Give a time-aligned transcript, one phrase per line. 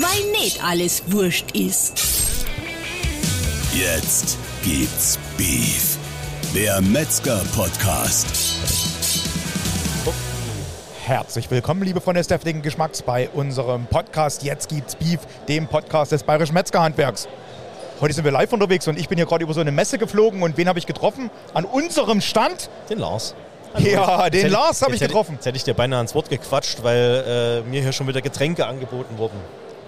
[0.00, 2.46] weil nicht alles wurscht ist.
[3.74, 5.98] Jetzt gibt's Beef.
[6.54, 8.26] Der Metzger-Podcast.
[11.04, 16.12] Herzlich willkommen, liebe Freunde des deftigen Geschmacks, bei unserem Podcast Jetzt gibt's Beef, dem Podcast
[16.12, 17.28] des Bayerischen Metzgerhandwerks.
[18.00, 20.42] Heute sind wir live unterwegs und ich bin hier gerade über so eine Messe geflogen
[20.42, 21.30] und wen habe ich getroffen?
[21.52, 22.70] An unserem Stand?
[22.88, 23.34] Den Lars.
[23.78, 25.34] Ja, den Jetzt Lars habe ich getroffen.
[25.34, 28.66] Jetzt hätte ich dir beinahe ans Wort gequatscht, weil äh, mir hier schon wieder Getränke
[28.66, 29.38] angeboten wurden.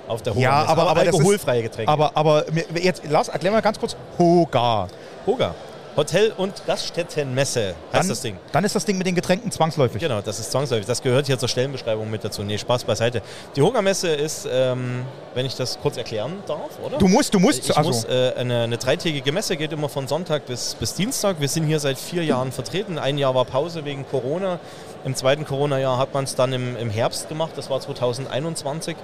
[0.09, 0.69] Auf der Ja, Hogamesse.
[0.70, 1.91] aber, aber das alkoholfreie ist, Getränke.
[1.91, 3.97] Aber, aber jetzt, Lars, erklär mal ganz kurz.
[4.19, 4.88] Hoga.
[5.27, 5.55] Hoga.
[5.97, 8.37] Hotel- und Gaststättenmesse heißt Dann, das Ding.
[8.51, 10.01] dann ist das Ding mit den Getränken zwangsläufig.
[10.01, 10.87] Genau, das ist zwangsläufig.
[10.87, 12.42] Das gehört hier zur Stellenbeschreibung mit dazu.
[12.42, 13.23] Nee, Spaß beiseite.
[13.55, 16.98] Die Hoga-Messe ist, ähm, wenn ich das kurz erklären darf, oder?
[16.98, 17.70] Du musst, du musst.
[17.70, 21.36] Ich also, muss, äh, eine, eine dreitägige Messe geht immer von Sonntag bis, bis Dienstag.
[21.39, 22.98] Wir sind hier seit vier Jahren vertreten.
[22.98, 24.59] Ein Jahr war Pause wegen Corona.
[25.05, 27.52] Im zweiten Corona-Jahr hat man es dann im, im Herbst gemacht.
[27.55, 28.97] Das war 2021.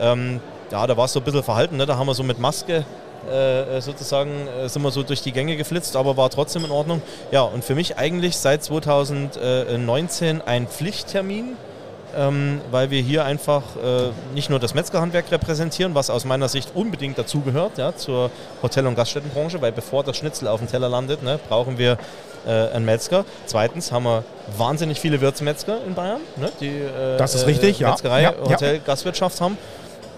[0.00, 0.40] Ähm,
[0.70, 1.76] ja, da war es so ein bisschen verhalten.
[1.76, 1.86] Ne?
[1.86, 2.84] Da haben wir so mit Maske
[3.30, 7.02] äh, sozusagen äh, sind wir so durch die Gänge geflitzt, aber war trotzdem in Ordnung.
[7.30, 11.56] Ja, und für mich eigentlich seit 2019 ein Pflichttermin
[12.16, 16.70] ähm, weil wir hier einfach äh, nicht nur das Metzgerhandwerk repräsentieren, was aus meiner Sicht
[16.74, 18.30] unbedingt dazugehört ja, zur
[18.62, 21.98] Hotel- und Gaststättenbranche, weil bevor das Schnitzel auf dem Teller landet, ne, brauchen wir
[22.46, 23.24] äh, einen Metzger.
[23.46, 24.24] Zweitens haben wir
[24.56, 27.90] wahnsinnig viele Wirtsmetzger in Bayern, ne, die äh, Das ist richtig, äh, ja.
[27.90, 28.50] Metzgerei, Ja, ja.
[28.50, 29.58] Hotel, Gastwirtschaft haben.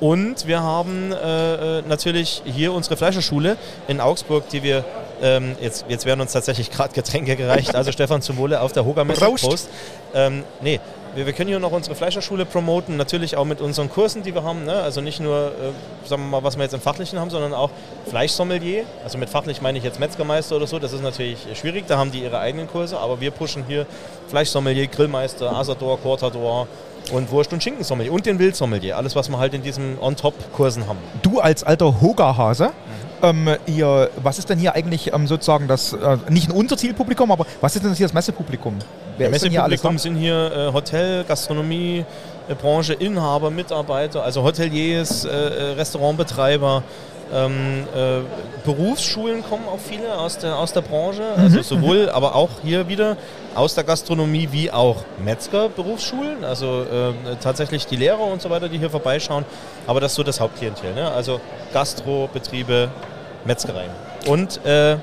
[0.01, 4.83] Und wir haben äh, äh, natürlich hier unsere Fleischerschule in Augsburg, die wir,
[5.21, 8.87] ähm, jetzt, jetzt werden uns tatsächlich gerade Getränke gereicht, also Stefan zum Wohle auf der
[8.87, 9.21] Hogamesse.
[9.21, 9.45] Prost.
[9.45, 9.69] Prost.
[10.15, 10.81] Ähm, nee,
[11.15, 14.43] wir, wir können hier noch unsere Fleischerschule promoten, natürlich auch mit unseren Kursen, die wir
[14.43, 14.65] haben.
[14.65, 14.73] Ne?
[14.73, 17.71] Also nicht nur, äh, sagen wir mal, was wir jetzt im Fachlichen haben, sondern auch
[18.07, 18.85] Fleischsommelier.
[19.05, 20.79] Also mit fachlich meine ich jetzt Metzgermeister oder so.
[20.79, 23.87] Das ist natürlich schwierig, da haben die ihre eigenen Kurse, aber wir pushen hier
[24.29, 26.69] Fleischsommelier, Grillmeister, Asador, Cortador
[27.13, 28.97] und Wurst- und Schinkensommelier und den Wildsommelier.
[28.97, 30.99] Alles, was wir halt in diesen On-Top-Kursen haben.
[31.23, 32.67] du als alter Hoga-Hase,
[33.23, 33.49] Mhm.
[33.49, 37.47] ähm, ihr, was ist denn hier eigentlich ähm, sozusagen das, äh, nicht unser Zielpublikum, aber
[37.61, 38.79] was ist denn hier das Messepublikum?
[39.19, 42.05] Wer alles Messepublikum sind hier äh, Hotel, Gastronomie,
[42.49, 46.83] äh, Branche, Inhaber, Mitarbeiter, also Hoteliers, äh, äh, Restaurantbetreiber.
[47.33, 48.21] Ähm, äh,
[48.65, 52.89] Berufsschulen kommen auch viele aus der, aus der Branche, Mhm, also sowohl, aber auch hier
[52.89, 53.17] wieder
[53.55, 58.79] aus der Gastronomie wie auch Metzger-Berufsschulen, also äh, tatsächlich die Lehrer und so weiter, die
[58.79, 59.45] hier vorbeischauen.
[59.87, 61.11] Aber das ist so das Hauptklientel, ne?
[61.11, 61.41] also
[61.73, 62.91] Gastrobetriebe,
[63.45, 63.91] Metzgereien
[64.27, 64.97] und äh,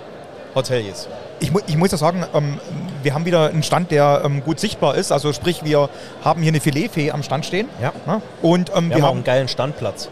[0.55, 1.07] Hoteliers.
[1.39, 2.59] Ich, mu ich muss ja sagen, ähm,
[3.03, 5.11] wir haben wieder einen Stand, der ähm, gut sichtbar ist.
[5.11, 5.89] Also sprich, wir
[6.23, 7.69] haben hier eine Filetfee am Stand stehen.
[7.81, 7.93] Ja.
[8.07, 8.21] Ne?
[8.41, 10.09] Und ähm, Wir, wir haben auch haben, einen geilen Standplatz.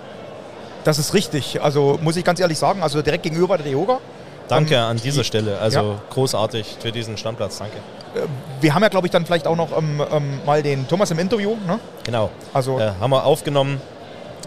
[0.85, 1.61] Das ist richtig.
[1.61, 3.99] Also muss ich ganz ehrlich sagen, also direkt gegenüber der Yoga.
[4.47, 5.57] Danke Ähm, an dieser die- Stelle.
[5.59, 6.01] Also ja.
[6.11, 7.57] großartig für diesen Standplatz.
[7.57, 7.77] Danke.
[8.61, 11.19] Wir haben ja, glaube ich, dann vielleicht auch noch ähm, ähm, mal den Thomas im
[11.19, 11.57] Interview.
[11.67, 11.79] Ne?
[12.05, 12.29] Genau.
[12.53, 13.81] Also Äh, haben wir aufgenommen.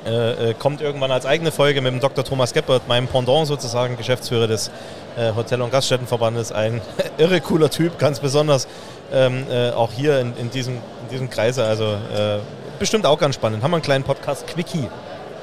[0.07, 2.25] Äh, äh, kommt irgendwann als eigene Folge mit dem Dr.
[2.25, 4.71] Thomas Geppert, meinem Pendant sozusagen, Geschäftsführer des
[5.19, 6.53] äh, Hotel- und Gaststättenverbandes.
[6.53, 6.81] Ein
[7.19, 8.69] irre cooler Typ, ganz besonders
[9.13, 11.65] ähm, äh, auch hier in, in, diesem, in diesem Kreise.
[11.65, 12.39] Also äh,
[12.79, 13.63] bestimmt auch ganz spannend.
[13.65, 14.89] Haben wir einen kleinen Podcast, Quickie.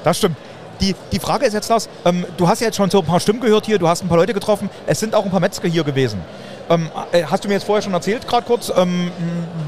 [0.02, 0.36] Das stimmt.
[0.80, 3.20] Die, die Frage ist jetzt, Lars, ähm, du hast ja jetzt schon so ein paar
[3.20, 5.68] Stimmen gehört hier, du hast ein paar Leute getroffen, es sind auch ein paar Metzger
[5.68, 6.20] hier gewesen.
[6.68, 9.10] Ähm, äh, hast du mir jetzt vorher schon erzählt, gerade kurz, ähm,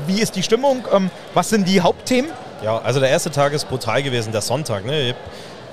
[0.07, 2.31] wie ist die Stimmung, ähm, was sind die Hauptthemen?
[2.63, 4.85] Ja, also der erste Tag ist brutal gewesen, der Sonntag.
[4.85, 5.15] Ne?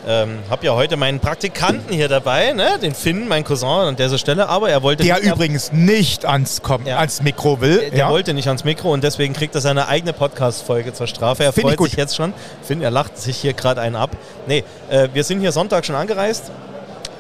[0.08, 2.78] Ich ähm, habe ja heute meinen Praktikanten hier dabei, ne?
[2.80, 6.62] den Finn, mein Cousin an dieser Stelle, aber er wollte Der nicht- übrigens nicht ans,
[6.62, 7.00] Kom Ja.
[7.00, 7.80] ans Mikro will.
[7.80, 8.10] Der, der ja.
[8.12, 11.44] wollte nicht ans Mikro und deswegen kriegt er seine eigene Podcast-Folge zur Strafe.
[11.44, 11.90] Er Find freut gut.
[11.90, 12.34] sich jetzt schon.
[12.62, 14.12] Finn, er lacht sich hier gerade einen ab.
[14.46, 16.52] Nee, äh, wir sind hier Sonntag schon angereist.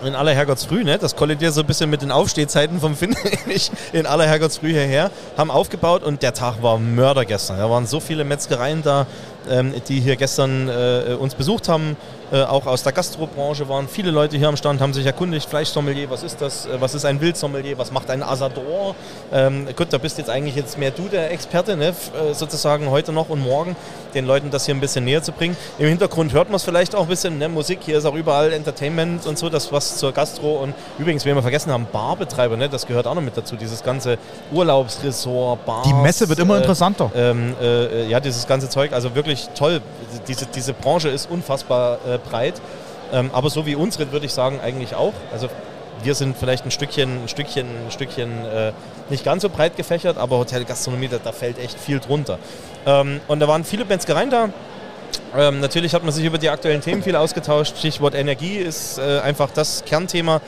[0.03, 1.00] In aller Herrgottsfrüh, ne?
[1.00, 3.16] Das kollidiert so ein bisschen mit den Aufstehzeiten vom Finn.
[3.94, 5.09] in aller Herrgottsfrüh hierher.
[5.38, 7.57] Haben aufgebaut und der Tag war Mörder gestern.
[7.57, 9.07] Da waren so viele Metzgereien da,
[9.50, 11.95] ähm, die hier gestern äh, uns besucht haben.
[12.31, 16.09] Äh, auch aus der Gastrobranche waren viele Leute hier am Stand, haben sich erkundigt, Fleischsommelier,
[16.09, 18.96] was ist das, Äh, was ist ein Wildsommelier, was macht ein Asador?
[19.31, 21.90] Ähm, gut, da bist jetzt eigentlich jetzt mehr du der Experte, ne?
[21.90, 23.75] Äh, sozusagen heute noch und morgen,
[24.13, 25.56] den Leuten das hier ein bisschen näher zu bringen.
[25.78, 27.50] Im Hintergrund hört man es vielleicht auch ein bisschen, ne?
[27.50, 31.36] Musik, hier ist auch überall Entertainment und so, das was zur Gastro und übrigens, wenn
[31.36, 32.69] wir vergessen haben, Barbetreiber, ne?
[32.69, 34.18] das gehört auch noch mit dazu, dieses ganze
[34.51, 35.88] Urlaubsresort, Bars.
[35.88, 37.12] Die Messe wird immer äh, interessanter.
[37.16, 39.81] ähm, äh, ja, dieses ganze Zeug, also wirklich toll.
[40.28, 42.62] Diese, diese Branche ist unfassbar äh, breit.
[43.13, 45.13] Ähm, aber so wie unsere würde ich sagen eigentlich auch.
[45.31, 45.50] Also
[46.03, 48.71] wir sind vielleicht ein Stückchen, ein Stückchen, ein Stückchen äh,
[49.09, 52.39] nicht ganz so breit gefächert, aber Hotelgastronomie, da, da fällt echt viel drunter.
[52.85, 54.50] Ähm, und da waren viele Metzgereien da.
[55.35, 57.77] Ähm, natürlich hat man sich über die aktuellen Themen viel ausgetauscht.
[57.77, 60.41] Stichwort Energie ist äh, einfach das Kernthema.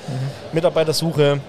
[0.53, 1.39] Mitarbeitersuche, äh,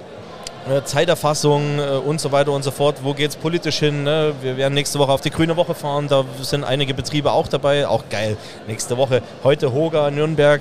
[0.85, 2.97] Zeiterfassung äh, und so weiter und so fort.
[3.03, 4.05] Wo geht es politisch hin?
[4.05, 4.35] Ne?
[4.41, 6.09] Wir werden nächste Woche auf die Grüne Woche fahren.
[6.09, 7.87] Da sind einige Betriebe auch dabei.
[7.87, 8.37] Auch geil.
[8.67, 10.61] Nächste Woche heute Hoga, Nürnberg.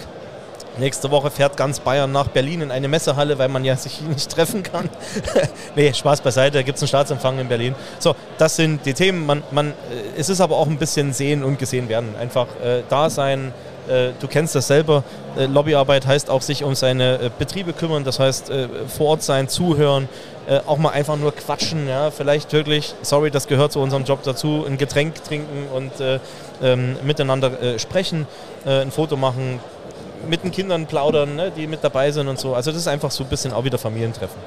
[0.79, 4.31] Nächste Woche fährt ganz Bayern nach Berlin in eine Messehalle, weil man ja sich nicht
[4.31, 4.89] treffen kann.
[5.75, 7.75] nee, Spaß beiseite, da gibt es einen Staatsempfang in Berlin.
[7.99, 9.25] So, das sind die Themen.
[9.25, 9.73] Man, man, äh,
[10.17, 12.15] es ist aber auch ein bisschen sehen und gesehen werden.
[12.19, 13.53] Einfach äh, da sein.
[13.87, 15.03] Äh, du kennst das selber.
[15.37, 18.03] Äh, Lobbyarbeit heißt auch sich um seine äh, Betriebe kümmern.
[18.03, 20.09] Das heißt, äh, vor Ort sein, zuhören,
[20.65, 21.89] auch mal einfach nur quatschen.
[21.89, 22.09] Ja?
[22.09, 25.91] Vielleicht wirklich, sorry, das gehört zu unserem Job dazu, ein Getränk trinken und
[26.63, 28.25] ähm, miteinander sprechen,
[28.63, 29.59] ein Foto machen,
[30.29, 32.55] mit den Kindern plaudern, ne, die mit dabei sind und so.
[32.55, 34.37] Also das ist einfach so ein bisschen auch wieder Familientreffen.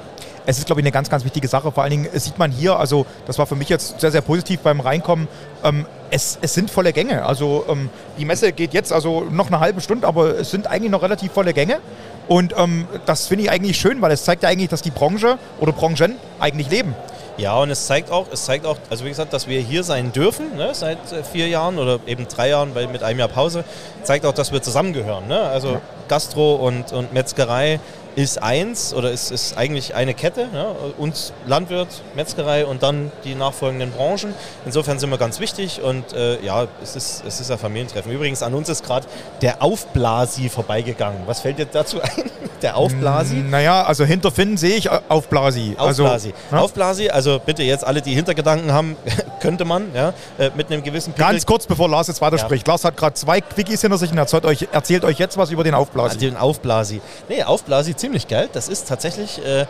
[0.45, 1.71] Es ist, glaube ich, eine ganz, ganz wichtige Sache.
[1.71, 4.61] Vor allen Dingen sieht man hier, also das war für mich jetzt sehr, sehr positiv
[4.61, 5.27] beim Reinkommen.
[5.63, 7.25] Ähm, es, es, sind volle Gänge.
[7.25, 10.91] Also ähm, die Messe geht jetzt also noch eine halbe Stunde, aber es sind eigentlich
[10.91, 11.79] noch relativ volle Gänge.
[12.27, 15.37] Und ähm, das finde ich eigentlich schön, weil es zeigt ja eigentlich, dass die Branche
[15.59, 16.95] oder Branchen eigentlich leben.
[17.37, 20.11] Ja, und es zeigt auch, es zeigt auch, also wie gesagt, dass wir hier sein
[20.11, 23.63] dürfen, ne, seit äh, vier Jahren oder eben drei Jahren, weil mit einem Jahr Pause,
[24.03, 25.27] zeigt auch, dass wir zusammengehören.
[25.27, 25.39] Ne?
[25.39, 25.81] Also ja.
[26.07, 27.79] Gastro und, und Metzgerei
[28.15, 30.47] ist eins oder ist, ist eigentlich eine Kette.
[30.53, 30.75] Ja?
[30.97, 34.33] Uns Landwirt, Metzgerei und dann die nachfolgenden Branchen.
[34.65, 38.11] Insofern sind wir ganz wichtig und äh, ja, es ist, es ist ein Familientreffen.
[38.11, 39.07] Übrigens, an uns ist gerade
[39.41, 41.21] der Aufblasi vorbeigegangen.
[41.25, 42.31] Was fällt dir dazu ein?
[42.61, 43.35] Der Aufblasi?
[43.37, 45.75] Naja, also hinter Finn sehe ich Aufblasi.
[45.77, 46.33] Also, Aufblasi.
[46.51, 46.59] Ja?
[46.59, 48.95] Aufblasi, also bitte jetzt alle, die Hintergedanken haben,
[49.41, 52.67] könnte man, ja, äh, mit einem gewissen Pickel Ganz kurz, bevor Lars jetzt weiterspricht.
[52.67, 52.73] Ja.
[52.73, 55.63] Lars hat gerade zwei Quickies hinter sich und erzählt euch, erzählt euch jetzt was über
[55.63, 56.17] den Aufblasi.
[56.17, 57.01] Den Aufblasi.
[57.29, 58.49] Nee, Aufblasi ziemlich geil.
[58.51, 59.65] Das ist tatsächlich äh,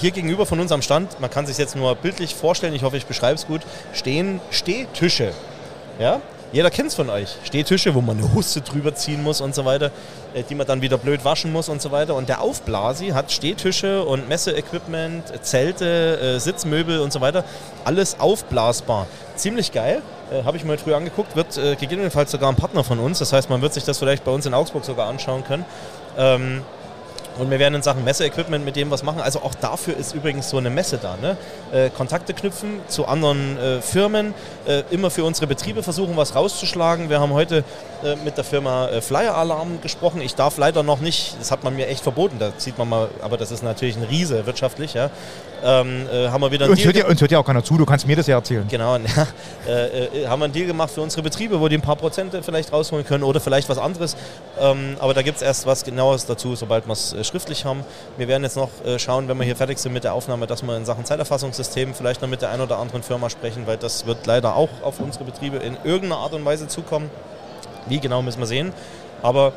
[0.00, 3.06] hier gegenüber von unserem Stand, man kann sich jetzt nur bildlich vorstellen, ich hoffe, ich
[3.06, 3.62] beschreibe es gut,
[3.92, 5.32] stehen Stehtische.
[5.98, 6.20] Ja?
[6.50, 7.36] Jeder kennt es von euch.
[7.44, 9.90] Stehtische, wo man eine Husse drüber ziehen muss und so weiter,
[10.34, 12.14] äh, die man dann wieder blöd waschen muss und so weiter.
[12.14, 17.44] Und der Aufblasi hat Stehtische und Messeequipment, Zelte, äh, Sitzmöbel und so weiter.
[17.84, 19.08] Alles aufblasbar.
[19.36, 20.00] Ziemlich geil.
[20.30, 21.36] Äh, Habe ich mal früher angeguckt.
[21.36, 23.18] Wird äh, gegebenenfalls sogar ein Partner von uns.
[23.18, 25.66] Das heißt, man wird sich das vielleicht bei uns in Augsburg sogar anschauen können.
[26.16, 26.62] Ähm,
[27.38, 29.20] und wir werden in Sachen Messeequipment mit dem was machen.
[29.20, 31.16] Also auch dafür ist übrigens so eine Messe da.
[31.20, 31.36] Ne?
[31.72, 34.34] Äh, Kontakte knüpfen zu anderen äh, Firmen,
[34.66, 37.10] äh, immer für unsere Betriebe versuchen, was rauszuschlagen.
[37.10, 37.64] Wir haben heute
[38.04, 40.20] äh, mit der Firma äh, Flyer Alarm gesprochen.
[40.20, 43.08] Ich darf leider noch nicht, das hat man mir echt verboten, da sieht man mal,
[43.22, 44.94] aber das ist natürlich ein Riese wirtschaftlich.
[44.94, 45.10] Ja?
[45.64, 47.84] Ähm, äh, haben wir wieder uns, hört ja, uns hört ja auch keiner zu, du
[47.84, 48.64] kannst mir das ja erzählen.
[48.68, 48.96] Genau,
[49.66, 52.72] ja, haben wir einen Deal gemacht für unsere Betriebe, wo die ein paar Prozente vielleicht
[52.72, 54.16] rausholen können oder vielleicht was anderes.
[54.60, 57.84] Ähm, aber da gibt es erst was Genaues dazu, sobald wir es schriftlich haben.
[58.16, 60.62] Wir werden jetzt noch äh, schauen, wenn wir hier fertig sind mit der Aufnahme, dass
[60.62, 64.06] wir in Sachen Zeiterfassungssystem vielleicht noch mit der einen oder anderen Firma sprechen, weil das
[64.06, 67.10] wird leider auch auf unsere Betriebe in irgendeiner Art und Weise zukommen.
[67.88, 68.72] Wie genau müssen wir sehen.
[69.22, 69.52] Aber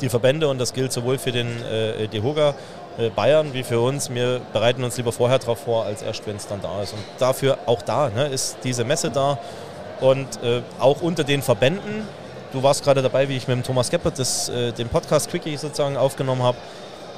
[0.00, 2.54] die Verbände, und das gilt sowohl für den äh, DEHOGA
[2.98, 6.36] äh, Bayern wie für uns, wir bereiten uns lieber vorher darauf vor, als erst, wenn
[6.36, 6.92] es dann da ist.
[6.92, 9.38] Und dafür, auch da, ne, ist diese Messe da.
[10.00, 12.06] Und äh, auch unter den Verbänden,
[12.52, 15.56] du warst gerade dabei, wie ich mit dem Thomas Geppert das, äh, den Podcast Quickie
[15.56, 16.58] sozusagen aufgenommen habe,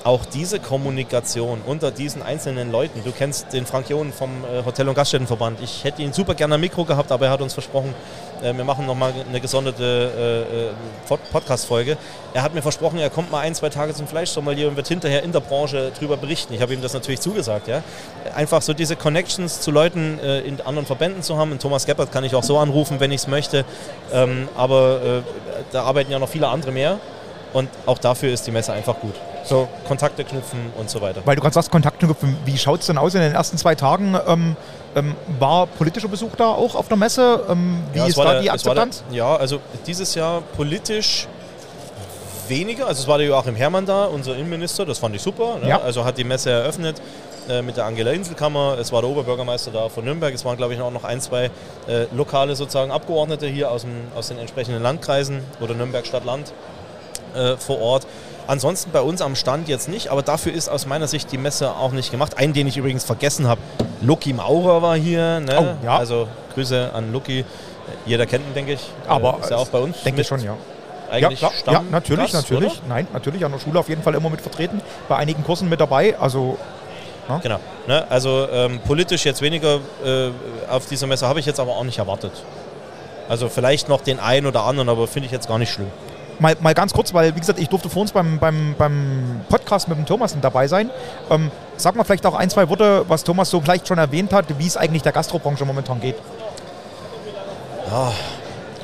[0.04, 4.88] auch diese Kommunikation unter diesen einzelnen Leuten, du kennst den Frank John vom äh, Hotel-
[4.88, 7.94] und Gaststättenverband, ich hätte ihn super gerne am Mikro gehabt, aber er hat uns versprochen,
[8.42, 11.96] äh, wir machen nochmal eine gesonderte äh, Podcast-Folge.
[12.34, 15.22] Er hat mir versprochen, er kommt mal ein, zwei Tage zum Fleischsommelier und wird hinterher
[15.22, 16.54] in der Branche darüber berichten.
[16.54, 17.68] Ich habe ihm das natürlich zugesagt.
[17.68, 17.82] Ja?
[18.34, 21.52] Einfach so diese Connections zu Leuten in anderen Verbänden zu haben.
[21.52, 23.64] Und Thomas Geppert kann ich auch so anrufen, wenn ich es möchte.
[24.12, 25.22] Ähm, aber
[25.72, 26.98] da arbeiten ja noch viele andere mehr.
[27.52, 29.14] Und auch dafür ist die Messe einfach gut.
[29.48, 31.22] So Kontakte knüpfen und so weiter.
[31.24, 32.36] Weil du gerade sagst, Kontakte knüpfen.
[32.44, 34.16] Wie schaut es denn aus in den ersten zwei Tagen?
[34.26, 34.56] Ähm,
[34.94, 37.44] ähm, war politischer Besuch da auch auf der Messe?
[37.48, 39.04] Ähm, wie ja, ist da der, die Akzeptanz?
[39.08, 41.26] Der, ja, also dieses Jahr politisch
[42.48, 42.86] weniger.
[42.86, 45.58] Also es war der Joachim Herrmann da, unser Innenminister, das fand ich super.
[45.62, 45.68] Ne?
[45.68, 45.80] Ja.
[45.80, 47.00] Also hat die Messe eröffnet
[47.48, 48.76] äh, mit der Angela Inselkammer.
[48.78, 50.34] Es war der Oberbürgermeister da von Nürnberg.
[50.34, 51.46] Es waren, glaube ich, auch noch ein, zwei
[51.86, 56.52] äh, lokale sozusagen Abgeordnete hier aus, dem, aus den entsprechenden Landkreisen oder Nürnberg Stadt-Land
[57.34, 58.06] äh, vor Ort.
[58.48, 61.70] Ansonsten bei uns am Stand jetzt nicht, aber dafür ist aus meiner Sicht die Messe
[61.70, 62.38] auch nicht gemacht.
[62.38, 63.60] Einen, den ich übrigens vergessen habe,
[64.00, 65.40] Lucky Maurer war hier.
[65.40, 65.76] Ne?
[65.78, 65.98] Oh, ja.
[65.98, 67.44] Also Grüße an Lucky.
[68.06, 68.80] Jeder kennt ihn, denke ich.
[69.06, 70.02] Aber äh, ist ja auch bei uns.
[70.02, 70.56] Denke ich schon, ja.
[71.10, 72.72] Eigentlich ja, klar, ja, natürlich, Gast, natürlich.
[72.72, 72.88] Oder?
[72.88, 74.80] Nein, natürlich an der Schule auf jeden Fall immer mit vertreten.
[75.10, 76.18] Bei einigen Kursen mit dabei.
[76.18, 76.56] Also
[77.28, 77.36] ja.
[77.42, 77.60] Genau.
[77.86, 78.06] Ne?
[78.08, 80.30] Also ähm, politisch jetzt weniger äh,
[80.70, 82.32] auf dieser Messe habe ich jetzt aber auch nicht erwartet.
[83.28, 85.90] Also vielleicht noch den einen oder anderen, aber finde ich jetzt gar nicht schlimm
[86.38, 89.88] mal, mal ganz kurz, weil, wie gesagt, ich durfte vor uns beim, beim, beim Podcast
[89.88, 90.90] mit dem Thomas dabei sein.
[91.30, 94.46] Ähm, sag mal vielleicht auch ein, zwei Worte, was Thomas so vielleicht schon erwähnt hat,
[94.58, 96.16] wie es eigentlich der Gastrobranche momentan geht.
[97.90, 98.12] Ja,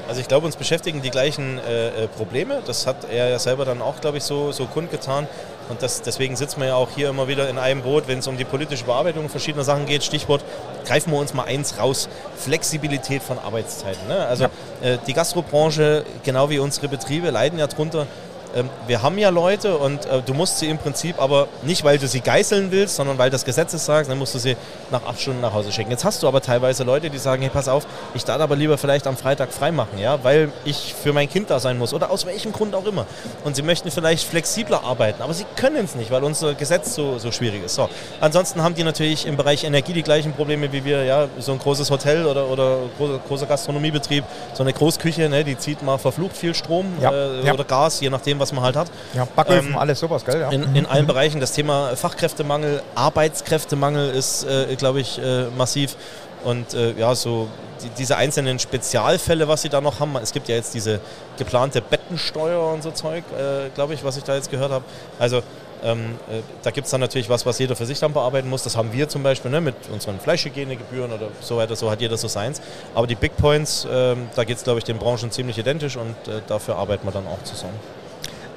[0.08, 2.62] Also ich glaube, uns beschäftigen die gleichen äh, äh, Probleme.
[2.66, 5.26] Das hat er ja selber dann auch, glaube ich, so, so kundgetan.
[5.68, 8.26] Und das, deswegen sitzen wir ja auch hier immer wieder in einem Boot, wenn es
[8.26, 10.04] um die politische Bearbeitung verschiedener Sachen geht.
[10.04, 10.44] Stichwort,
[10.84, 12.08] greifen wir uns mal eins raus.
[12.36, 14.06] Flexibilität von Arbeitszeiten.
[14.08, 14.26] Ne?
[14.26, 14.50] Also ja.
[14.82, 18.06] äh, die Gastrobranche, genau wie unsere Betriebe, leiden ja drunter,
[18.54, 21.98] ähm, wir haben ja Leute und äh, du musst sie im Prinzip aber nicht, weil
[21.98, 24.56] du sie geißeln willst, sondern weil das Gesetz es sagt, dann musst du sie
[24.90, 25.90] nach acht Stunden nach Hause schicken.
[25.90, 28.78] Jetzt hast du aber teilweise Leute, die sagen, hey, pass auf, ich darf aber lieber
[28.78, 32.26] vielleicht am Freitag freimachen, ja, weil ich für mein Kind da sein muss oder aus
[32.26, 33.06] welchem Grund auch immer.
[33.44, 37.18] Und sie möchten vielleicht flexibler arbeiten, aber sie können es nicht, weil unser Gesetz so,
[37.18, 37.74] so schwierig ist.
[37.74, 37.88] So.
[38.20, 41.58] Ansonsten haben die natürlich im Bereich Energie die gleichen Probleme wie wir, ja, so ein
[41.58, 46.36] großes Hotel oder, oder großer, großer Gastronomiebetrieb, so eine Großküche, ne, die zieht mal verflucht
[46.36, 47.52] viel Strom ja, äh, ja.
[47.52, 48.90] oder Gas, je nachdem, was was man halt hat.
[49.14, 50.40] Ja, Backöfen, ähm, alles sowas, gell?
[50.40, 50.50] Ja.
[50.50, 51.40] In, in allen Bereichen.
[51.40, 55.96] Das Thema Fachkräftemangel, Arbeitskräftemangel ist, äh, glaube ich, äh, massiv.
[56.44, 57.48] Und äh, ja, so
[57.82, 60.14] die, diese einzelnen Spezialfälle, was sie da noch haben.
[60.22, 61.00] Es gibt ja jetzt diese
[61.38, 64.84] geplante Bettensteuer und so Zeug, äh, glaube ich, was ich da jetzt gehört habe.
[65.18, 65.42] Also
[65.82, 68.62] ähm, äh, da gibt es dann natürlich was, was jeder für sich dann bearbeiten muss.
[68.62, 71.76] Das haben wir zum Beispiel ne, mit unseren Fleischhygienegebühren oder so weiter.
[71.76, 72.60] So hat jeder so seins.
[72.94, 76.16] Aber die Big Points, ähm, da geht es, glaube ich, den Branchen ziemlich identisch und
[76.26, 77.78] äh, dafür arbeiten wir dann auch zusammen.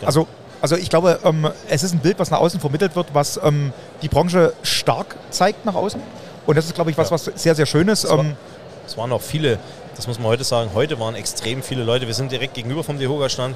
[0.06, 0.28] Also,
[0.62, 3.74] also ich glaube, ähm, es ist ein Bild, was nach außen vermittelt wird, was ähm,
[4.02, 6.02] die Branche stark zeigt nach außen.
[6.46, 7.14] Und das ist, glaube ich, was, ja.
[7.14, 8.04] was sehr, sehr Schönes.
[8.04, 8.36] Es, war, ähm,
[8.86, 9.60] es waren auch viele,
[9.96, 12.08] das muss man heute sagen, heute waren extrem viele Leute.
[12.08, 13.56] Wir sind direkt gegenüber vom Dehoga-Stand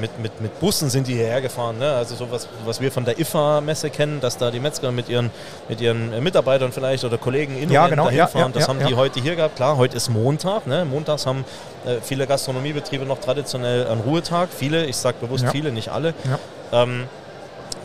[0.00, 1.78] mit, mit, mit Bussen sind die hierher gefahren.
[1.78, 1.90] Ne?
[1.92, 5.30] Also so was, was wir von der IFA-Messe kennen, dass da die Metzger mit ihren,
[5.68, 8.52] mit ihren äh, Mitarbeitern vielleicht oder Kollegen in ja, genau, dahin ja, fahren.
[8.52, 9.56] Ja, das haben die heute hier gehabt.
[9.56, 10.66] Klar, heute ist Montag.
[10.66, 10.84] Ne?
[10.84, 11.44] Montags haben
[11.84, 14.48] äh, viele Gastronomiebetriebe noch traditionell einen Ruhetag.
[14.56, 16.14] Viele, ich sage bewusst viele, nicht alle.
[16.72, 17.06] Ähm,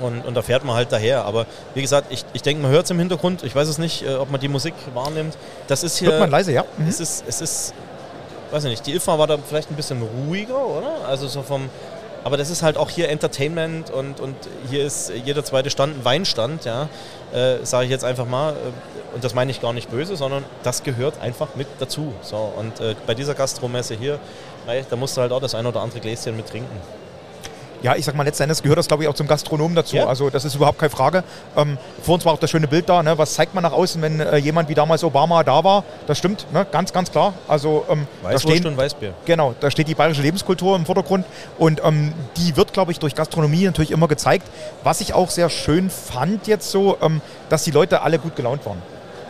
[0.02, 1.26] und, und, da fährt man halt daher.
[1.26, 3.44] Aber wie gesagt, ich, ich denke, man hört es im Hintergrund.
[3.44, 5.38] Ich weiß es nicht, äh, ob man die Musik wahrnimmt.
[5.68, 6.10] Das ist hier.
[6.10, 6.66] Hört man leise, ja.
[6.78, 6.88] Mhm.
[6.88, 7.74] Es, ist, es ist,
[8.56, 11.06] weiß ich nicht, die IFA war da vielleicht ein bisschen ruhiger, oder?
[11.10, 11.70] Also so vom,
[12.24, 14.36] aber das ist halt auch hier Entertainment und, und
[14.70, 16.88] hier ist jeder zweite Stand ein Weinstand, ja,
[17.34, 18.54] äh, sage ich jetzt einfach mal.
[18.54, 22.14] Äh, und das meine ich gar nicht böse, sondern das gehört einfach mit dazu.
[22.22, 24.20] So, und äh, bei dieser Gastromesse hier,
[24.90, 26.82] da musst du halt auch das ein oder andere Gläschen mit trinken
[27.86, 29.96] ja, ich sag mal, letztendlich gehört das, glaube ich, auch zum Gastronomen dazu.
[29.96, 30.08] Ja.
[30.08, 31.24] Also das ist überhaupt keine Frage.
[31.56, 33.04] Ähm, vor uns war auch das schöne Bild da.
[33.04, 33.16] Ne?
[33.20, 35.84] Was zeigt man nach außen, wenn äh, jemand wie damals Obama da war?
[36.08, 36.66] Das stimmt, ne?
[36.72, 37.36] ganz, ganz klar.
[37.48, 39.14] Also ähm, da stehen, und Weißbier.
[39.26, 41.28] Genau, da steht die bayerische Lebenskultur im Vordergrund
[41.60, 44.48] und ähm, die wird, glaube ich, durch Gastronomie natürlich immer gezeigt.
[44.84, 48.66] Was ich auch sehr schön fand jetzt so, ähm, dass die Leute alle gut gelaunt
[48.66, 48.82] waren.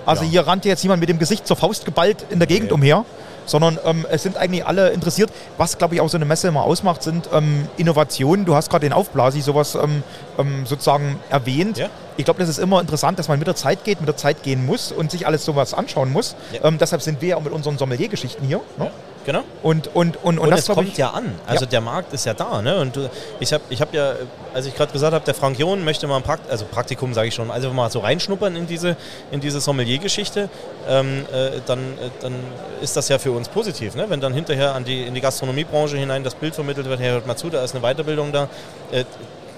[0.06, 0.30] Also ja.
[0.30, 2.80] hier rannte jetzt jemand mit dem Gesicht zur Faust geballt in der Gegend okay.
[2.80, 3.06] umher
[3.46, 5.32] sondern ähm, es sind eigentlich alle interessiert.
[5.58, 8.46] Was, glaube ich, auch so eine Messe immer ausmacht, sind ähm, Innovationen.
[8.46, 10.04] Du hast gerade den Aufblasi sowas ähm,
[10.38, 11.78] ähm, sozusagen erwähnt.
[11.78, 11.90] Ja.
[12.18, 14.44] Ich glaube, das ist immer interessant, dass man mit der Zeit geht, mit der Zeit
[14.44, 16.36] gehen muss und sich alles sowas anschauen muss.
[16.54, 16.66] Ja.
[16.66, 18.62] Ähm, deshalb sind wir ja auch mit unseren Sommelier-Geschichten hier.
[18.78, 18.86] Ne?
[18.86, 18.92] Ja.
[19.26, 19.44] Genau.
[19.64, 21.34] Und, und, und, und, und das kommt ich, ja an.
[21.48, 21.72] Also ja.
[21.72, 22.62] der Markt ist ja da.
[22.62, 22.80] Ne?
[22.80, 23.00] Und
[23.40, 24.14] ich habe ich hab ja,
[24.54, 27.30] als ich gerade gesagt habe, der Frank John möchte mal ein Prakt also Praktikum, sage
[27.30, 28.96] ich schon, also mal so reinschnuppern in diese,
[29.32, 30.48] in diese Sommelier-Geschichte,
[30.88, 32.36] ähm, äh, dann, äh, dann
[32.82, 33.96] ist das ja für uns positiv.
[33.96, 34.06] Ne?
[34.10, 37.26] Wenn dann hinterher an die, in die Gastronomiebranche hinein das Bild vermittelt wird, hey, hört
[37.26, 38.48] mal zu, da ist eine Weiterbildung da.
[38.92, 39.06] Äh,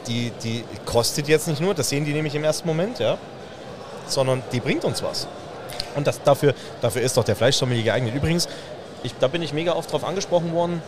[0.07, 3.17] die, die kostet jetzt nicht nur, das sehen die nämlich im ersten Moment, ja,
[4.07, 5.27] sondern die bringt uns was.
[5.95, 8.15] Und das, dafür, dafür ist doch der Fleischsommelier geeignet.
[8.15, 8.47] Übrigens,
[9.03, 10.81] ich, da bin ich mega oft drauf angesprochen worden,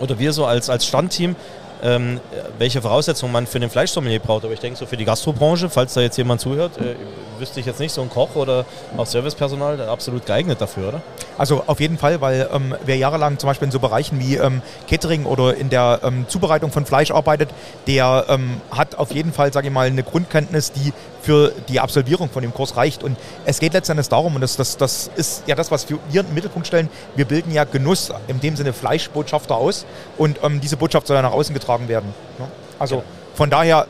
[0.00, 1.36] oder wir so als, als Standteam,
[1.82, 2.20] ähm,
[2.58, 4.44] welche Voraussetzungen man für den Fleischsommelier braucht.
[4.44, 6.94] Aber ich denke so für die Gastrobranche, falls da jetzt jemand zuhört, äh,
[7.38, 8.64] wüsste ich jetzt nicht, so ein Koch oder
[8.96, 11.02] auch Servicepersonal absolut geeignet dafür, oder?
[11.36, 14.62] Also auf jeden Fall, weil ähm, wer jahrelang zum Beispiel in so Bereichen wie ähm,
[14.88, 17.50] Catering oder in der ähm, Zubereitung von Fleisch arbeitet,
[17.86, 20.92] der ähm, hat auf jeden Fall, sage ich mal, eine Grundkenntnis, die
[21.24, 23.02] für die Absolvierung von dem Kurs reicht.
[23.02, 26.20] Und es geht letztendlich darum, und das, das, das ist ja das, was wir hier
[26.20, 29.86] im Mittelpunkt stellen, wir bilden ja Genuss, in dem Sinne Fleischbotschafter aus
[30.18, 32.12] und ähm, diese Botschaft soll ja nach außen getragen werden.
[32.38, 32.46] Ne?
[32.78, 33.08] Also genau.
[33.34, 33.86] von daher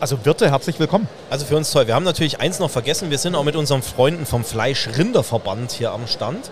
[0.00, 1.06] also Wirte, herzlich willkommen.
[1.28, 1.86] Also für uns toll.
[1.86, 3.10] Wir haben natürlich eins noch vergessen.
[3.10, 6.50] Wir sind auch mit unseren Freunden vom Fleisch-Rinder-Verband hier am Stand.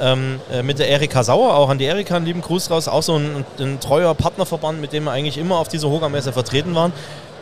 [0.00, 2.88] Ähm, äh, mit der Erika Sauer, auch an die Erika einen lieben Gruß raus.
[2.88, 6.74] Auch so ein, ein treuer Partnerverband, mit dem wir eigentlich immer auf dieser Hogermesse vertreten
[6.74, 6.92] waren.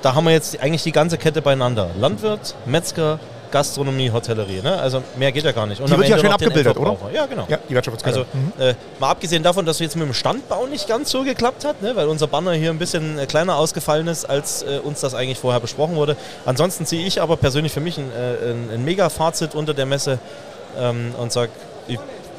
[0.06, 1.90] Da haben wir jetzt eigentlich die ganze Kette beieinander.
[1.98, 3.18] Landwirt, Metzger,
[3.50, 4.62] Gastronomie, Hotellerie.
[4.62, 4.78] Ne?
[4.78, 5.80] Also mehr geht ja gar nicht.
[5.80, 6.96] Und die wird ja schön abgebildet, oder?
[7.12, 7.44] Ja, genau.
[7.48, 8.20] Ja, die Wirtschaftskette.
[8.20, 8.52] Also mhm.
[8.56, 11.82] äh, mal abgesehen davon, dass es jetzt mit dem Standbau nicht ganz so geklappt hat,
[11.82, 11.96] ne?
[11.96, 15.40] weil unser Banner hier ein bisschen äh, kleiner ausgefallen ist, als äh, uns das eigentlich
[15.40, 16.16] vorher besprochen wurde.
[16.44, 20.20] Ansonsten ziehe ich aber persönlich für mich ein, äh, ein, ein Mega-Fazit unter der Messe
[20.78, 21.50] ähm, und sage,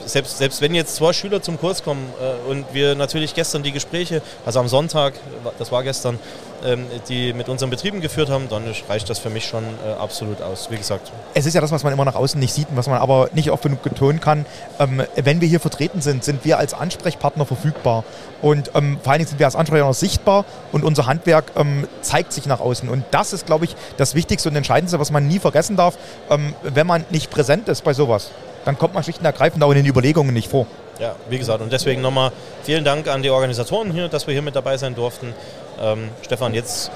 [0.05, 3.71] selbst, selbst wenn jetzt zwei Schüler zum Kurs kommen äh, und wir natürlich gestern die
[3.71, 5.13] Gespräche, also am Sonntag,
[5.59, 6.19] das war gestern,
[6.65, 10.41] ähm, die mit unseren Betrieben geführt haben, dann reicht das für mich schon äh, absolut
[10.41, 10.71] aus.
[10.71, 11.11] Wie gesagt.
[11.33, 13.29] Es ist ja das, was man immer nach außen nicht sieht und was man aber
[13.33, 14.45] nicht oft genug betonen kann.
[14.79, 18.03] Ähm, wenn wir hier vertreten sind, sind wir als Ansprechpartner verfügbar.
[18.41, 22.33] Und ähm, vor allen Dingen sind wir als Ansprechpartner sichtbar und unser Handwerk ähm, zeigt
[22.33, 22.89] sich nach außen.
[22.89, 25.97] Und das ist, glaube ich, das Wichtigste und Entscheidendste, was man nie vergessen darf,
[26.29, 28.31] ähm, wenn man nicht präsent ist bei sowas.
[28.67, 30.65] Dann kommt man schlicht und ergreifend auch in den Überlegungen nicht vor.
[30.99, 32.33] Ja, wie gesagt, und deswegen nochmal
[32.63, 35.33] vielen Dank an die Organisatoren hier, dass wir hier mit dabei sein durften.
[35.81, 36.91] Ähm, Stefan, jetzt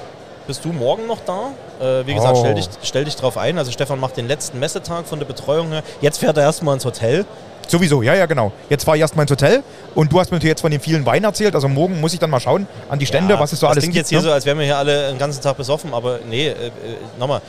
[0.47, 1.51] bist du morgen noch da.
[1.79, 2.39] Äh, wie gesagt, Oh.
[2.41, 3.57] stell, dich, stell dich drauf ein.
[3.57, 5.81] Also Stefan macht den letzten Messetag von der Betreuung her.
[6.01, 7.23] Jetzt fährt er erstmal ins Hotel.
[7.69, 8.51] Sowieso, ja, ja, genau.
[8.69, 9.63] Jetzt fahre ich erstmal ins Hotel
[9.95, 11.55] und du hast mir jetzt von den vielen Weinen erzählt.
[11.55, 13.77] Also morgen muss ich dann mal schauen an die Stände, Ja, was es so das
[13.77, 14.01] alles klingt gibt.
[14.01, 14.25] jetzt hier ne?
[14.25, 16.71] so, als wären wir hier alle den ganzen Tag besoffen, aber nee, äh, äh,
[17.17, 17.39] nochmal.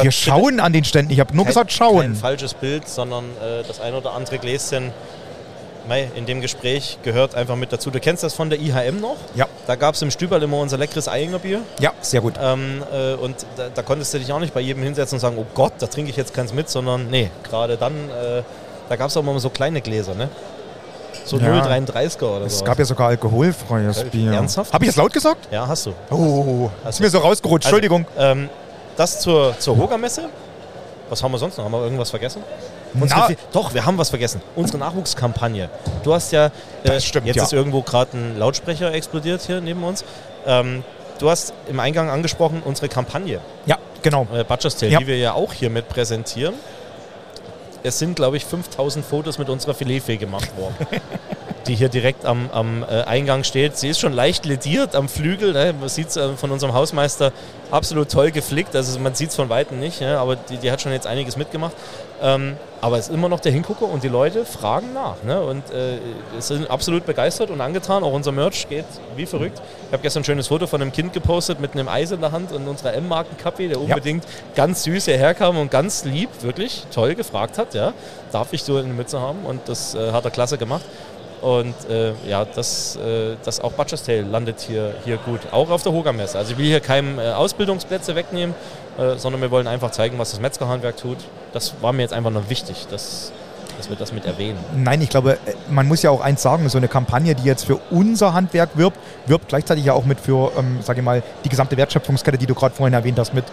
[0.00, 1.12] Wir schauen an den Ständen.
[1.12, 2.14] Ich habe nur kein- gesagt, Kein schauen.
[2.14, 4.92] falsches Bild, sondern äh, das ein oder andere Gläschen.
[6.16, 7.90] In dem Gespräch gehört einfach mit dazu.
[7.90, 9.16] Du kennst das von der IHM noch?
[9.34, 9.46] Ja.
[9.66, 11.62] Da gab es im Stüberl immer unser leckeres Eyinger Bier.
[11.80, 12.34] Ja, sehr gut.
[12.38, 15.36] Ähm, äh, und da, da konntest du dich auch nicht bei jedem hinsetzen und sagen,
[15.38, 18.42] oh Gott, da trinke ich jetzt keins mit, sondern nee, gerade dann, äh,
[18.90, 20.28] da gab es auch immer so kleine Gläser, ne?
[21.24, 21.46] So Ja.
[21.62, 22.66] 0,33er oder Es so.
[22.66, 24.04] gab ja sogar alkoholfreies.
[24.10, 24.32] Bier.
[24.32, 24.74] Ernsthaft?
[24.74, 25.48] Habe ich das laut gesagt?
[25.50, 25.94] ja, hast du.
[26.10, 27.04] Oh, Hast ist du.
[27.04, 27.64] mir so rausgerutscht.
[27.66, 28.04] Also, Entschuldigung.
[28.18, 28.50] Ähm,
[28.98, 30.28] das zur, zur Hoga-Messe.
[31.08, 31.64] Was haben wir sonst noch?
[31.64, 32.42] Haben wir irgendwas vergessen?
[32.94, 34.42] Unsere Doch, wir haben was vergessen.
[34.56, 35.70] Unsere Nachwuchskampagne.
[36.02, 36.50] Du hast ja,
[36.84, 37.42] äh, stimmt, jetzt ja.
[37.44, 40.04] ist irgendwo gerade ein Lautsprecher explodiert hier neben uns.
[40.46, 40.84] Ähm,
[41.18, 44.26] du hast im Eingang angesprochen unsere Kampagne, Ja, genau.
[44.34, 44.98] äh, Butcher's Tale, Ja.
[44.98, 46.54] die wir ja auch hier mit präsentieren.
[47.82, 50.74] Es sind, glaube ich, 5000 Fotos mit unserer Filetfee gemacht worden.
[51.68, 53.76] die hier direkt am, am äh, Eingang steht.
[53.76, 55.52] Sie ist schon leicht lediert am Flügel.
[55.52, 55.74] Ne?
[55.78, 57.32] Man sieht es äh, von unserem Hausmeister
[57.70, 58.74] absolut toll geflickt.
[58.74, 60.20] Also man sieht es von Weitem nicht, ja?
[60.20, 61.74] aber die, die hat schon jetzt einiges mitgemacht.
[62.20, 65.22] Ähm, aber es ist immer noch der Hingucker und die Leute fragen nach.
[65.22, 65.40] Ne?
[65.40, 65.98] Und äh,
[66.38, 68.02] sind absolut begeistert und angetan.
[68.02, 69.60] Auch unser Merch geht wie verrückt.
[69.86, 72.32] Ich habe gestern ein schönes Foto von einem Kind gepostet mit einem Eis in der
[72.32, 77.14] Hand und unserer M-Marken-Kaffee, der unbedingt ganz süß hierher kam und ganz lieb, wirklich toll
[77.14, 77.74] gefragt hat.
[77.74, 77.92] Ja?
[78.32, 79.44] Darf ich so eine Mütze haben?
[79.44, 80.84] Und das äh, hat er klasse gemacht.
[81.40, 85.82] Und äh, ja, das, äh, das auch Butcher's Tale landet hier, hier gut, auch auf
[85.82, 86.36] der Hoga-Messe.
[86.36, 88.54] Also ich will hier keinem äh, Ausbildungsplätze wegnehmen,
[88.98, 91.18] äh, sondern wir wollen einfach zeigen, was das Metzgerhandwerk tut.
[91.52, 93.32] Das war mir jetzt einfach noch wichtig, dass,
[93.76, 94.58] dass wir das mit erwähnen.
[94.76, 97.64] Nein, ich glaube, äh, man muss ja auch eins sagen, so eine Kampagne, die jetzt
[97.64, 101.48] für unser Handwerk wirbt, wirbt gleichzeitig ja auch mit für, ähm, sage ich mal, die
[101.48, 103.44] gesamte Wertschöpfungskette, die du gerade vorhin erwähnt hast, mit.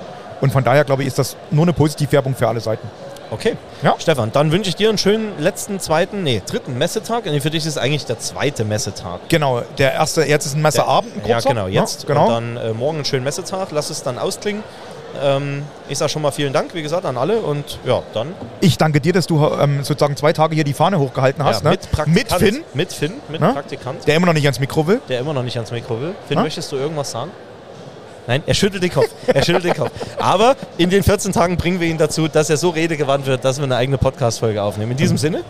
[0.42, 2.88] Und von daher, glaube ich, ist das nur eine Positivwerbung für alle Seiten.
[3.32, 3.56] Okay.
[3.82, 3.96] Ja.
[4.00, 7.26] Stefan, dann wünsche ich dir einen schönen letzten, zweiten, nee, dritten Messetag.
[7.26, 9.22] Nee, für dich ist es eigentlich der zweite Messetag.
[9.30, 12.04] Genau, der erste, jetzt ist ein Messerabend, ein Ja, genau, jetzt.
[12.04, 12.26] Ja, genau.
[12.28, 13.70] Und dann äh, morgen einen schönen Messetag.
[13.72, 14.64] Lass es dann ausklingen.
[15.22, 17.38] Ähm, ich sage schon mal vielen Dank, wie gesagt, an alle.
[17.40, 21.00] Und ja, dann ich danke dir, dass du ähm, sozusagen zwei Tage hier die Fahne
[21.00, 21.64] hochgehalten hast.
[21.64, 21.78] ja, ne?
[21.78, 22.42] mit Praktikant.
[22.42, 23.54] Finn, Mit Finn, mit Ne?
[23.54, 25.00] Praktikant, der immer noch nicht ans Mikro will.
[25.08, 26.16] der immer noch nicht ans Mikro will.
[26.28, 26.44] Finn, Ha?
[26.44, 27.32] möchtest du irgendwas sagen?
[28.28, 29.10] Nein, er schüttelt den Kopf.
[29.28, 29.92] Er schüttelt den Kopf.
[30.20, 33.58] Aber in den 14 Tagen bringen wir ihn dazu, dass er so redegewandt wird, dass
[33.58, 34.92] wir eine eigene Podcast-Folge aufnehmen.
[34.92, 35.44] In diesem Sinne,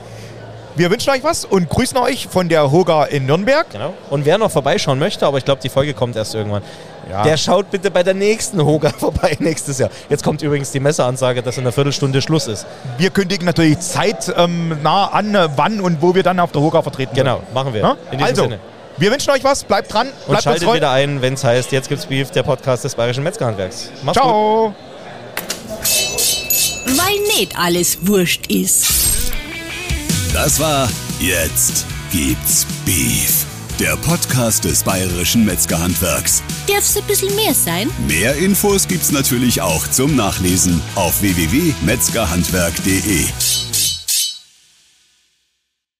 [0.77, 3.65] Wir wünschen euch was und grüßen euch von der Hoga in Nürnberg.
[3.71, 3.93] genau.
[4.09, 6.63] Und wer noch vorbeischauen möchte, aber ich glaube, die Folge kommt erst irgendwann,
[7.09, 7.23] Ja.
[7.23, 9.89] der schaut bitte bei der nächsten Hoga vorbei nächstes Jahr.
[10.09, 12.65] Jetzt kommt übrigens die Messeansage, dass in einer Viertelstunde Schluss ist.
[12.97, 17.15] Wir kündigen natürlich Zeit ähm, an, wann und wo wir dann auf der Hoga vertreten
[17.15, 17.53] Genau, sind.
[17.53, 17.79] machen wir.
[17.81, 17.91] Ja?
[18.11, 18.59] In diesem Also, Sinne.
[18.97, 21.71] Wir wünschen euch was, bleibt dran, Und bleibt uns schaltet wieder ein, wenn es heißt,
[21.71, 23.89] jetzt gibt's Beef, der Podcast des Bayerischen Metzgerhandwerks.
[24.03, 24.29] Macht's gut.
[24.29, 24.75] Ciao.
[26.85, 28.85] Weil nicht alles wurscht ist.
[30.33, 30.87] Das war
[31.19, 33.45] Jetzt gibt's Beef.
[33.79, 36.41] Der Podcast des Bayerischen Metzgerhandwerks.
[36.67, 37.89] Darf's ein bisschen mehr sein?
[38.07, 43.25] Mehr Infos gibt's natürlich auch zum Nachlesen auf www.metzgerhandwerk.de.